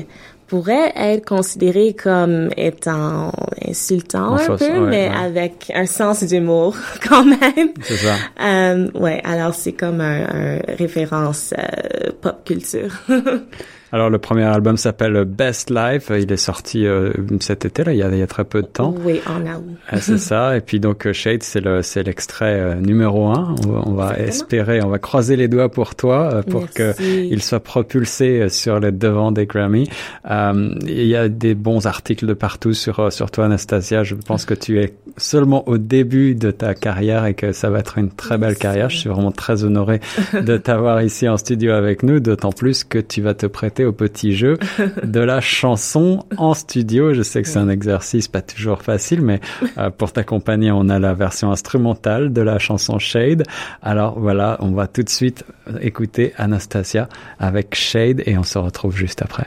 pourraient 0.50 0.92
être 0.96 1.24
considérés 1.24 1.94
comme 1.94 2.50
étant 2.56 3.30
insultants 3.68 4.34
un 4.34 4.56
peu, 4.56 4.80
mais 4.80 5.08
avec 5.08 5.70
un 5.72 5.86
sens 5.86 6.24
d'humour 6.24 6.76
quand 7.08 7.24
même. 7.24 7.70
C'est 7.82 7.96
ça. 7.96 8.16
Um, 8.40 8.90
ouais, 8.94 9.20
alors 9.22 9.54
c'est 9.54 9.74
comme 9.74 10.00
un, 10.00 10.24
un 10.24 10.58
référence 10.76 11.54
euh, 11.56 12.10
pop 12.20 12.44
culture. 12.44 12.90
Alors 13.92 14.08
le 14.08 14.18
premier 14.18 14.44
album 14.44 14.76
s'appelle 14.76 15.24
Best 15.24 15.70
Life. 15.70 16.12
Il 16.16 16.30
est 16.30 16.36
sorti 16.36 16.86
euh, 16.86 17.12
cet 17.40 17.64
été 17.64 17.82
là, 17.82 17.92
il 17.92 17.98
y, 17.98 18.02
a, 18.02 18.08
il 18.08 18.18
y 18.18 18.22
a 18.22 18.26
très 18.26 18.44
peu 18.44 18.62
de 18.62 18.66
temps. 18.66 18.94
Oui, 19.04 19.20
en 19.26 19.40
août. 19.40 19.64
Ah, 19.88 20.00
c'est 20.00 20.18
ça. 20.18 20.56
Et 20.56 20.60
puis 20.60 20.78
donc 20.78 21.06
euh, 21.06 21.12
Shade, 21.12 21.42
c'est 21.42 21.60
le 21.60 21.82
c'est 21.82 22.04
l'extrait 22.04 22.60
euh, 22.60 22.74
numéro 22.76 23.26
un. 23.26 23.54
On, 23.66 23.94
va, 23.94 24.16
espérer, 24.18 24.80
on 24.82 24.88
va 24.88 24.98
croiser 24.98 25.34
les 25.34 25.48
doigts 25.48 25.70
pour 25.70 25.96
toi 25.96 26.42
pour 26.48 26.70
que 26.70 26.94
il 27.02 27.42
soit 27.42 27.60
propulsé 27.60 28.48
sur 28.48 28.78
le 28.78 28.92
devant 28.92 29.32
des 29.32 29.46
Grammy. 29.46 29.88
il 30.28 31.06
y 31.06 31.16
a 31.16 31.28
des 31.28 31.54
bons 31.54 31.86
articles 31.86 32.26
de 32.26 32.34
partout 32.34 32.74
sur 32.74 33.12
sur 33.12 33.30
toi, 33.30 33.46
Anastasia. 33.46 34.04
Je 34.04 34.14
pense 34.14 34.44
que 34.44 34.54
tu 34.54 34.80
es 34.80 34.94
seulement 35.16 35.68
au 35.68 35.78
début 35.78 36.34
de 36.34 36.50
ta 36.50 36.74
carrière 36.74 37.24
et 37.26 37.34
que 37.34 37.52
ça 37.52 37.70
va 37.70 37.80
être 37.80 37.98
une 37.98 38.10
très 38.10 38.38
belle 38.38 38.56
carrière. 38.56 38.88
Je 38.88 38.98
suis 38.98 39.08
vraiment 39.08 39.32
très 39.32 39.64
honoré 39.64 40.00
de 40.32 40.56
t'avoir 40.56 41.02
ici 41.02 41.28
en 41.28 41.36
studio 41.36 41.72
avec 41.72 42.02
nous, 42.02 42.20
d'autant 42.20 42.52
plus 42.52 42.84
que 42.84 42.98
tu 42.98 43.20
vas 43.20 43.34
te 43.34 43.46
prêter 43.46 43.79
au 43.84 43.92
petit 43.92 44.34
jeu 44.34 44.58
de 45.04 45.20
la 45.20 45.40
chanson 45.40 46.24
en 46.36 46.54
studio. 46.54 47.14
Je 47.14 47.22
sais 47.22 47.42
que 47.42 47.48
c'est 47.48 47.58
un 47.58 47.68
exercice 47.68 48.28
pas 48.28 48.42
toujours 48.42 48.82
facile, 48.82 49.22
mais 49.22 49.40
euh, 49.78 49.90
pour 49.90 50.12
t'accompagner, 50.12 50.70
on 50.70 50.88
a 50.88 50.98
la 50.98 51.14
version 51.14 51.50
instrumentale 51.50 52.32
de 52.32 52.40
la 52.40 52.58
chanson 52.58 52.98
Shade. 52.98 53.44
Alors 53.82 54.18
voilà, 54.18 54.56
on 54.60 54.70
va 54.72 54.86
tout 54.86 55.02
de 55.02 55.08
suite 55.08 55.44
écouter 55.80 56.32
Anastasia 56.36 57.08
avec 57.38 57.74
Shade 57.74 58.22
et 58.26 58.36
on 58.38 58.42
se 58.42 58.58
retrouve 58.58 58.96
juste 58.96 59.22
après. 59.22 59.46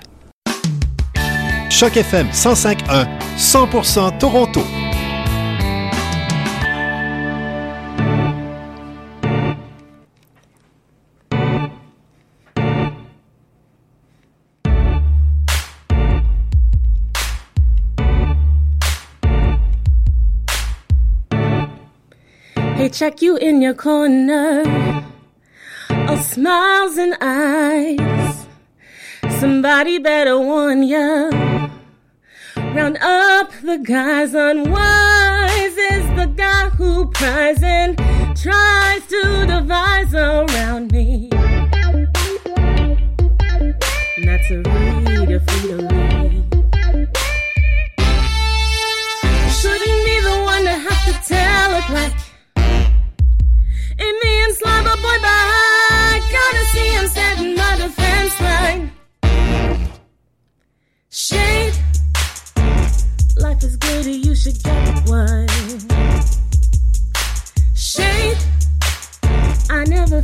Choc 1.70 1.98
FM 1.98 2.28
105.1, 2.28 3.08
100% 3.38 4.18
Toronto. 4.20 4.62
Check 22.94 23.24
you 23.24 23.38
in 23.38 23.60
your 23.60 23.74
corner. 23.74 24.64
All 25.90 26.18
smiles 26.18 26.96
and 26.98 27.18
eyes. 27.22 28.46
Somebody 29.40 29.98
better 29.98 30.38
warn 30.38 30.84
ya. 30.84 31.32
Round 32.56 32.98
up 32.98 33.52
the 33.64 33.80
guys 33.84 34.36
unwise 34.36 35.78
is 35.92 36.06
the 36.16 36.32
guy 36.36 36.70
who 36.70 37.08
pries 37.08 37.64
and 37.64 37.98
tries 38.38 39.06
to 39.08 39.46
devise 39.48 40.14
around 40.14 40.92
me. 40.92 41.30
That's 44.24 44.52
a 44.52 44.62
read, 44.62 45.32
a 45.32 45.40
free 45.40 45.70
to. 45.70 46.43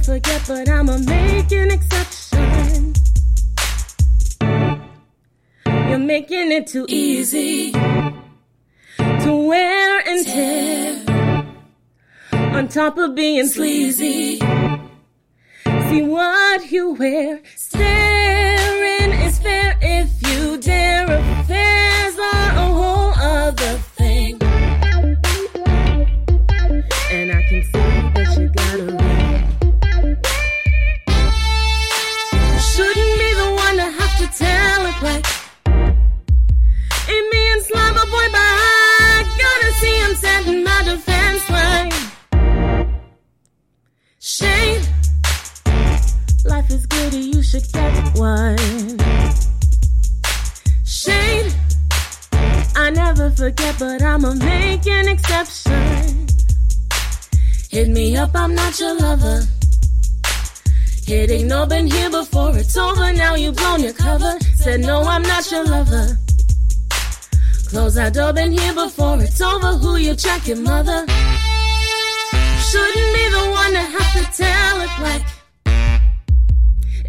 Forget, 0.03 0.41
but 0.48 0.68
I'ma 0.68 0.98
make 0.98 1.51
an 1.51 1.70
exception. 1.70 2.94
You're 5.88 6.00
making 6.00 6.51
it 6.51 6.65
too 6.68 6.86
easy 6.89 7.72
to 7.72 9.48
wear 9.48 10.00
and 10.08 10.25
tear 10.25 11.06
on 12.32 12.68
top 12.70 12.98
of 12.98 13.13
being 13.13 13.46
sleazy. 13.46 14.39
See 14.39 16.01
what 16.01 16.72
you 16.72 16.94
wear. 16.94 17.41
Staring 17.56 19.12
is 19.12 19.38
fair 19.39 19.77
if 19.82 20.10
you 20.27 20.58
dare. 20.58 21.06
Affairs 21.06 21.68
setting 40.50 40.63
my 40.63 40.84
defense 40.84 41.50
line. 41.50 41.91
Life 46.46 46.70
is 46.72 46.86
good, 46.86 47.13
you 47.13 47.44
should 47.44 47.72
get 47.72 48.18
one. 48.18 48.58
Shade, 50.86 51.53
I 52.75 52.89
I 52.89 52.91
never 52.91 53.29
forget, 53.29 53.75
but 53.77 54.01
I'ma 54.01 54.34
make 54.34 54.88
an 54.88 55.08
exception. 55.08 56.27
Hit 57.70 57.89
me 57.89 58.18
up, 58.18 58.32
I'm 58.34 58.56
not 58.56 58.79
your 58.79 58.96
lover. 58.96 59.44
It 61.08 61.29
ain't 61.32 61.50
no 61.50 61.65
been 61.65 61.88
here 61.88 62.10
before, 62.10 62.58
it's 62.58 62.75
over, 62.77 63.13
now 63.13 63.36
you 63.36 63.51
blown 63.51 63.82
your 63.84 63.94
cover. 63.94 64.39
Said 64.56 64.79
no, 64.82 65.03
I'm 65.03 65.22
not 65.22 65.51
your 65.51 65.65
lover. 65.65 66.18
Close 67.69 67.93
that 67.93 68.13
door, 68.15 68.33
been 68.33 68.51
here 68.51 68.73
before, 68.73 69.21
it's 69.21 69.39
over, 69.39 69.77
who 69.77 69.97
you 69.97 70.15
checking, 70.15 70.63
mother? 70.63 71.05
Shouldn't 72.65 73.13
be 73.13 73.29
the 73.29 73.45
one 73.51 73.71
to 73.73 73.79
have 73.79 74.11
to 74.13 74.23
tell 74.35 74.81
it 74.81 74.89
like. 74.99 75.21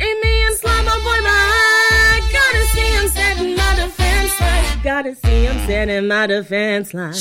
Me 0.01 0.43
and 0.47 0.57
Slumber 0.57 0.99
Boy, 1.03 1.21
my. 1.23 2.21
Gotta 2.31 2.67
see 2.67 2.91
him 2.93 3.09
setting 3.09 3.57
my 3.57 3.75
defense 3.77 4.41
line. 4.41 4.81
Gotta 4.83 5.15
see 5.15 5.45
him 5.45 5.67
setting 5.67 6.07
my 6.07 6.27
defense 6.27 6.93
line. 6.93 7.15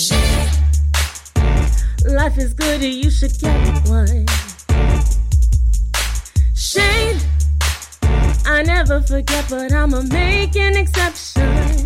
Life 2.13 2.37
is 2.37 2.53
good, 2.53 2.83
you 2.83 3.09
should 3.09 3.39
get 3.39 3.87
one. 3.87 4.25
Shade, 6.55 7.21
I 8.45 8.63
never 8.65 8.99
forget, 9.01 9.45
but 9.49 9.71
I'ma 9.71 10.01
make 10.01 10.57
an 10.57 10.75
exception. 10.75 11.78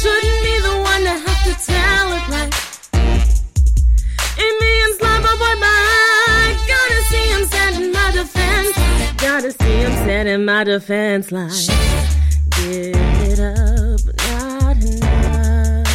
Shouldn't 0.00 0.42
be 0.42 0.54
the 0.60 0.76
one 0.82 1.02
to 1.02 1.14
have 1.26 1.42
to 1.44 1.54
tell 1.66 2.06
it 2.16 2.26
like. 2.30 2.54
In 4.40 4.88
Slumber 4.96 5.36
Boy, 5.36 5.56
my 5.60 6.56
gotta 6.66 7.00
see 7.10 7.26
him 7.28 7.92
my 7.92 8.10
defense. 8.12 8.74
Gotta 9.20 9.50
see 9.52 9.78
him 10.26 10.44
my 10.46 10.64
defense 10.64 11.30
line. 11.30 11.50
Give 12.56 12.96
it 12.96 13.40
up, 13.40 14.00
not 14.30 14.76
enough. 14.82 15.88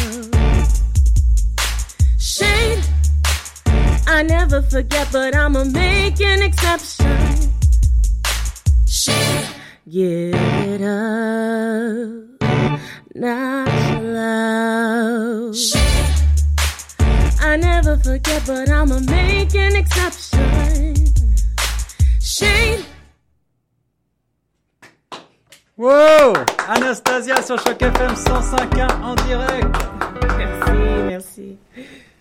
Shade, 2.18 2.84
I 4.06 4.22
never 4.22 4.62
forget, 4.62 5.08
but 5.10 5.34
I'ma 5.34 5.64
make 5.64 6.20
an 6.20 6.42
exception. 6.42 7.50
Shade, 8.86 9.48
give 9.90 10.34
it 10.34 10.82
up, 10.82 12.35
not 13.18 14.02
love. 14.02 15.54
I 17.40 17.56
never 17.56 17.96
forget, 17.98 18.42
but 18.46 18.68
I'ma 18.68 19.00
make 19.00 19.54
an 19.54 19.76
exception. 19.76 20.94
Shade. 22.20 22.84
Wow 25.78 26.32
Anastasia 26.68 27.42
sur 27.42 27.58
Choc 27.58 27.80
FM 27.80 28.14
105.1 28.14 29.02
en 29.02 29.14
direct. 29.26 29.76
Merci, 30.36 30.78
merci. 31.06 31.58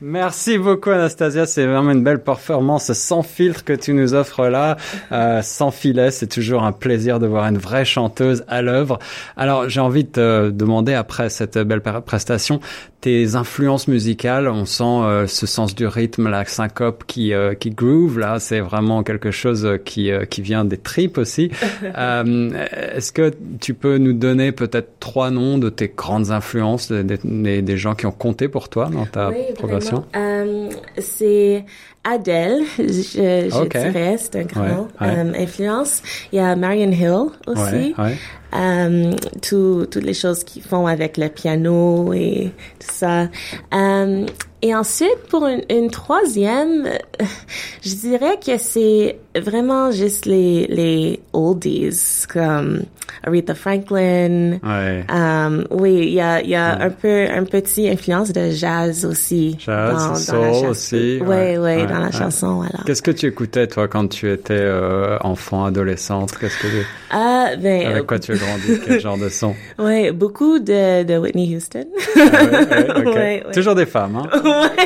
Merci 0.07 0.59
beaucoup 0.59 0.91
Anastasia, 0.91 1.47
c'est 1.47 1.65
vraiment 1.65 1.89
une 1.89 2.03
belle 2.03 2.21
performance 2.21 2.93
sans 2.93 3.23
filtre 3.23 3.63
que 3.63 3.73
tu 3.73 3.91
nous 3.91 4.13
offres 4.13 4.45
là, 4.45 4.77
euh, 5.11 5.41
sans 5.41 5.71
filet, 5.71 6.11
c'est 6.11 6.27
toujours 6.27 6.61
un 6.61 6.73
plaisir 6.73 7.19
de 7.19 7.25
voir 7.25 7.47
une 7.47 7.57
vraie 7.57 7.85
chanteuse 7.85 8.45
à 8.47 8.61
l'œuvre. 8.61 8.99
Alors 9.35 9.67
j'ai 9.67 9.79
envie 9.79 10.03
de 10.03 10.09
te 10.11 10.49
demander 10.51 10.93
après 10.93 11.31
cette 11.31 11.57
belle 11.57 11.81
prestation, 11.81 12.59
tes 13.05 13.35
influences 13.35 13.87
musicales, 13.87 14.47
on 14.47 14.65
sent 14.65 14.83
euh, 14.83 15.27
ce 15.27 15.45
sens 15.45 15.75
du 15.75 15.85
rythme, 15.85 16.27
la 16.27 16.43
syncope 16.43 17.03
qui 17.05 17.33
euh, 17.33 17.53
qui 17.53 17.69
groove 17.69 18.17
là, 18.17 18.39
c'est 18.39 18.61
vraiment 18.61 19.03
quelque 19.03 19.29
chose 19.29 19.77
qui 19.85 20.11
euh, 20.11 20.25
qui 20.25 20.41
vient 20.41 20.65
des 20.65 20.77
tripes 20.77 21.19
aussi. 21.19 21.51
Est-ce 21.83 23.11
que 23.11 23.31
tu 23.61 23.75
peux 23.75 23.99
nous 23.99 24.13
donner 24.13 24.51
peut-être 24.51 24.99
trois 24.99 25.29
noms 25.29 25.59
de 25.59 25.69
tes 25.69 25.93
grandes 25.95 26.31
influences, 26.31 26.91
des, 26.91 27.19
des, 27.23 27.61
des 27.61 27.77
gens 27.77 27.93
qui 27.93 28.07
ont 28.07 28.11
compté 28.11 28.47
pour 28.47 28.69
toi 28.69 28.89
dans 28.91 29.05
ta 29.05 29.29
Oui, 29.29 29.53
progression? 29.53 29.94
Euh, 30.15 30.69
c'est 30.99 31.65
Adele, 32.03 32.63
je, 32.77 32.83
je 32.83 33.67
dirais, 33.91 34.15
c'est 34.19 34.35
un 34.35 34.43
grand 34.43 34.61
Ouais, 35.01 35.07
ouais. 35.07 35.07
euh, 35.17 35.33
influence. 35.43 36.01
Il 36.31 36.37
y 36.37 36.39
a 36.39 36.55
Marion 36.55 36.91
Hill 36.91 37.29
aussi. 37.47 37.95
Ouais. 37.97 38.15
Euh, 38.55 39.13
tout- 39.41 39.85
toutes 39.89 40.03
les 40.03 40.13
choses 40.13 40.43
qu'ils 40.43 40.61
font 40.61 40.87
avec 40.87 41.17
le 41.17 41.27
piano 41.29 42.13
et 42.13 42.51
tout 42.79 42.87
ça. 42.93 43.27
Et 44.67 44.73
ensuite, 44.75 45.27
pour 45.29 45.45
une, 45.47 45.61
une 45.69 45.89
troisième, 45.91 46.85
euh, 46.87 47.25
je 47.83 47.95
dirais 47.95 48.39
que 48.45 48.57
c'est 48.57 49.17
vraiment 49.35 49.91
juste 49.91 50.25
les, 50.25 50.65
les 50.67 51.19
oldies, 51.33 51.89
comme 52.31 52.83
Aretha 53.25 53.53
Franklin. 53.53 54.59
Ouais. 54.63 55.05
Euh, 55.13 55.63
oui, 55.71 55.93
il 56.07 56.13
y 56.13 56.21
a, 56.21 56.41
y 56.41 56.55
a 56.55 56.79
un 56.81 56.89
peu, 56.89 57.25
un 57.29 57.43
petit 57.43 57.89
influence 57.89 58.31
de 58.31 58.49
jazz 58.51 59.05
aussi. 59.05 59.57
Jazz, 59.59 60.25
soul 60.25 60.39
la 60.39 60.51
chanson. 60.53 60.67
aussi, 60.69 61.17
Oui, 61.21 61.27
ouais, 61.27 61.57
oui, 61.57 61.63
ouais, 61.63 61.85
dans 61.87 61.99
la 61.99 62.11
chanson, 62.11 62.55
voilà. 62.55 62.79
Qu'est-ce 62.85 63.01
que 63.01 63.11
tu 63.11 63.27
écoutais 63.27 63.67
toi 63.67 63.87
quand 63.87 64.07
tu 64.07 64.31
étais 64.31 64.53
euh, 64.57 65.17
enfant, 65.21 65.65
adolescente? 65.65 66.31
Qu'est-ce 66.39 66.57
que 66.57 66.67
tu- 66.67 66.85
Ah, 67.11 67.49
ben, 67.61 67.87
avec 67.87 68.05
quoi 68.07 68.19
tu 68.19 68.31
as 68.31 68.35
grandi? 68.37 68.79
Quel 68.85 68.99
genre 69.01 69.17
de 69.17 69.29
son? 69.29 69.53
Ouais, 69.77 70.11
beaucoup 70.11 70.59
de, 70.59 71.03
de 71.03 71.17
Whitney 71.17 71.55
Houston. 71.55 71.85
Ah. 72.17 73.51
Toujours 73.53 73.75
des 73.75 73.85
femmes, 73.85 74.15
hein? 74.17 74.29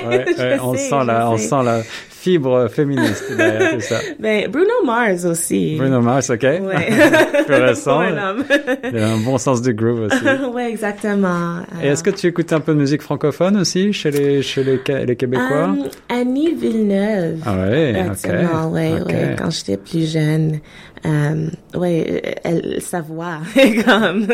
Ouais, 0.07 0.25
Ouais, 0.37 0.57
on 0.61 0.73
sais, 0.73 0.89
sent 0.89 1.05
la, 1.05 1.29
on 1.29 1.37
sent 1.37 1.63
la 1.63 1.81
fibre 2.09 2.67
féministe 2.67 3.23
derrière 3.35 3.73
tout 3.73 3.81
ça. 3.81 3.99
Ben, 4.19 4.49
Bruno 4.51 4.83
Mars 4.85 5.23
aussi. 5.25 5.75
Bruno 5.77 6.01
Mars, 6.01 6.29
ok. 6.29 6.41
Ouais. 6.41 6.59
Plus 7.45 7.55
récent. 7.55 8.01
Il 8.03 8.97
a 8.97 9.07
un 9.07 9.17
bon 9.19 9.37
sens 9.37 9.61
du 9.61 9.73
groove 9.73 10.01
aussi. 10.11 10.25
ouais, 10.53 10.69
exactement. 10.69 11.59
Et 11.81 11.87
est-ce 11.87 12.03
que 12.03 12.09
tu 12.09 12.27
écoutes 12.27 12.51
un 12.51 12.59
peu 12.59 12.73
de 12.73 12.79
musique 12.79 13.01
francophone 13.01 13.57
aussi 13.57 13.93
chez 13.93 14.11
les 14.11 14.41
chez 14.41 14.63
les, 14.63 15.05
les 15.05 15.15
Québécois? 15.15 15.65
Um, 15.65 15.83
Annie 16.09 16.53
Villeneuve. 16.55 17.39
Ah 17.45 17.55
ouais, 17.55 18.05
ok. 18.09 18.71
Ouais, 18.71 19.01
ouais. 19.01 19.35
Quand 19.37 19.49
j'étais 19.49 19.77
plus 19.77 20.11
jeune, 20.11 20.59
euh, 21.05 21.47
ouais, 21.75 22.35
elle, 22.43 22.81
sa 22.81 23.01
voix 23.01 23.39
est 23.55 23.83
comme 23.83 24.27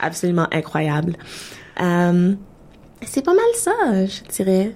absolument 0.00 0.46
incroyable. 0.52 1.14
Euh, 1.80 2.32
c'est 3.02 3.24
pas 3.24 3.34
mal 3.34 3.44
ça, 3.54 3.72
je 4.06 4.32
dirais. 4.32 4.72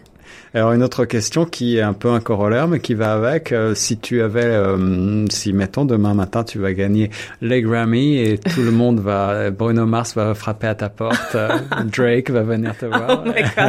Alors 0.55 0.73
une 0.73 0.85
autre 0.85 1.05
question 1.05 1.47
qui 1.47 1.79
est 1.79 1.83
un 1.83 1.95
peu 1.95 2.11
un 2.11 2.21
corollaire 2.21 2.69
mais 2.69 2.79
qui 2.79 2.95
va 2.95 3.13
avec, 3.13 3.51
euh, 3.51 3.75
si 3.75 3.99
tu 3.99 4.23
avais, 4.23 4.45
euh, 4.45 5.27
si 5.29 5.53
mettons 5.53 5.85
demain 5.85 6.15
matin 6.15 6.45
tu 6.45 6.61
vas 6.61 6.73
gagner 6.73 7.11
les 7.41 7.61
Grammy 7.61 8.19
et 8.19 8.39
tout 8.39 8.63
le 8.63 8.71
monde 8.71 9.01
va, 9.01 9.51
Bruno 9.51 9.85
Mars 9.85 10.15
va 10.15 10.33
frapper 10.35 10.69
à 10.69 10.77
ta 10.77 10.91
porte, 10.91 11.35
euh, 11.35 11.49
Drake 11.93 12.31
va 12.31 12.43
venir 12.43 12.77
te 12.77 12.87
voir. 12.87 13.25
Oh. 13.57 13.61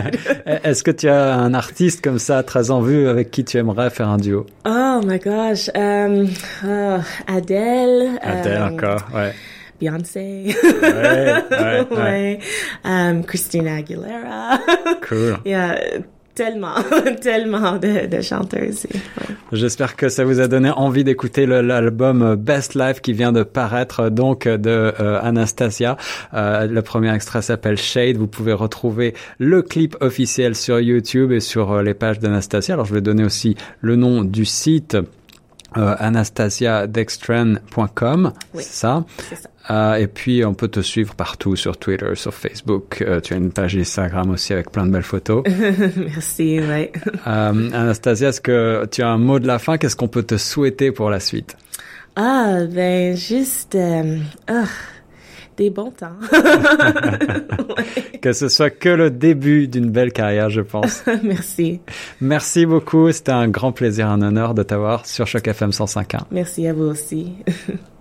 Est-ce 0.64 0.84
que 0.84 0.92
tu 0.92 1.08
as 1.08 1.36
un 1.36 1.54
artiste 1.54 2.04
comme 2.04 2.20
ça 2.20 2.44
très 2.44 2.72
en 2.72 2.82
vue 2.82 3.08
avec 3.08 3.32
qui 3.32 3.44
tu 3.44 3.58
aimerais 3.58 3.90
faire 3.90 4.08
un 4.08 4.18
duo? 4.18 4.46
Oh 4.66 5.02
my 5.06 5.20
gosh. 5.20 5.70
Um, 5.76 6.28
oh, 6.64 7.00
Adele. 7.28 8.20
Adele 8.22 8.62
encore, 8.62 9.08
ouais. 9.14 9.34
Beyoncé. 9.80 10.56
Ouais, 10.64 11.34
ouais, 11.52 11.52
ouais. 11.52 11.86
Ouais. 11.96 12.40
Um, 12.84 13.24
Christina 13.24 13.76
Aguilera. 13.76 14.60
Cool. 15.08 15.38
Il 15.46 15.52
y 15.52 15.54
a 15.56 15.78
tellement, 16.34 16.76
tellement 17.22 17.78
de, 17.78 18.08
de 18.08 18.22
chanteuses. 18.22 18.86
ouais. 18.94 19.36
J'espère 19.52 19.96
que 19.96 20.10
ça 20.10 20.26
vous 20.26 20.40
a 20.42 20.48
donné 20.48 20.70
envie 20.70 21.04
d'écouter 21.04 21.46
l'album 21.46 22.36
Best 22.36 22.76
Life 22.76 23.00
qui 23.02 23.14
vient 23.14 23.32
de 23.32 23.44
paraître 23.44 24.10
donc 24.10 24.48
de 24.48 24.94
euh, 25.00 25.20
Anastasia. 25.22 25.98
Euh, 26.34 26.68
le 26.68 26.82
premier 26.82 27.14
extrait 27.14 27.42
s'appelle 27.42 27.78
Shade. 27.78 28.18
Vous 28.18 28.28
pouvez 28.28 28.54
retrouver 28.54 29.14
le 29.40 29.62
clip 29.62 29.96
officiel 30.02 30.56
sur 30.56 30.80
YouTube 30.80 31.32
et 31.32 31.40
sur 31.40 31.72
euh, 31.72 31.84
les 31.84 31.94
pages 31.94 32.20
d'Anastasia. 32.20 32.74
Alors 32.74 32.86
je 32.86 32.94
vais 32.94 33.02
donner 33.02 33.24
aussi 33.24 33.56
le 33.82 33.96
nom 33.96 34.24
du 34.24 34.46
site. 34.46 34.98
Euh, 35.78 35.96
anastasiadextran.com, 36.00 38.32
Oui. 38.54 38.64
c'est 38.64 38.74
ça. 38.74 39.04
Euh, 39.72 39.96
et 39.96 40.08
puis 40.08 40.46
on 40.46 40.54
peut 40.54 40.68
te 40.68 40.80
suivre 40.80 41.16
partout 41.16 41.56
sur 41.56 41.78
Twitter, 41.78 42.12
sur 42.14 42.34
Facebook. 42.34 43.02
Euh, 43.02 43.20
tu 43.20 43.34
as 43.34 43.38
une 43.38 43.52
page 43.52 43.76
Instagram 43.76 44.30
aussi 44.30 44.54
avec 44.54 44.72
plein 44.72 44.86
de 44.86 44.92
belles 44.92 45.02
photos. 45.04 45.44
Merci, 45.98 46.60
ouais. 46.60 46.92
Euh, 47.28 47.72
Anastasia, 47.74 48.30
est-ce 48.30 48.42
que 48.42 48.88
tu 48.92 49.02
as 49.02 49.10
un 49.10 49.18
mot 49.18 49.40
de 49.40 49.48
la 49.48 49.60
fin? 49.60 49.78
Qu'est-ce 49.78 49.96
qu'on 49.96 50.08
peut 50.08 50.24
te 50.24 50.38
souhaiter 50.38 50.92
pour 50.92 51.10
la 51.10 51.20
suite? 51.20 51.58
Ah, 52.16 52.60
ben, 52.70 53.18
juste, 53.18 53.76
ah, 54.48 54.64
des 55.58 55.70
bons 55.70 55.92
temps. 55.92 56.18
Que 58.22 58.34
ce 58.34 58.50
soit 58.50 58.72
que 58.72 58.90
le 58.90 59.12
début 59.12 59.68
d'une 59.68 59.92
belle 59.92 60.12
carrière, 60.12 60.50
je 60.50 60.62
pense. 60.62 61.04
Merci. 61.24 61.80
Merci 62.22 62.66
beaucoup. 62.66 63.12
C'était 63.12 63.34
un 63.34 63.48
grand 63.48 63.72
plaisir, 63.72 64.10
un 64.10 64.24
honneur 64.24 64.56
de 64.56 64.64
t'avoir 64.64 65.06
sur 65.06 65.28
Choc 65.28 65.48
FM 65.48 65.70
105.1. 65.70 66.22
Merci 66.32 66.68
à 66.68 66.74
vous 66.74 66.86
aussi. 66.86 67.34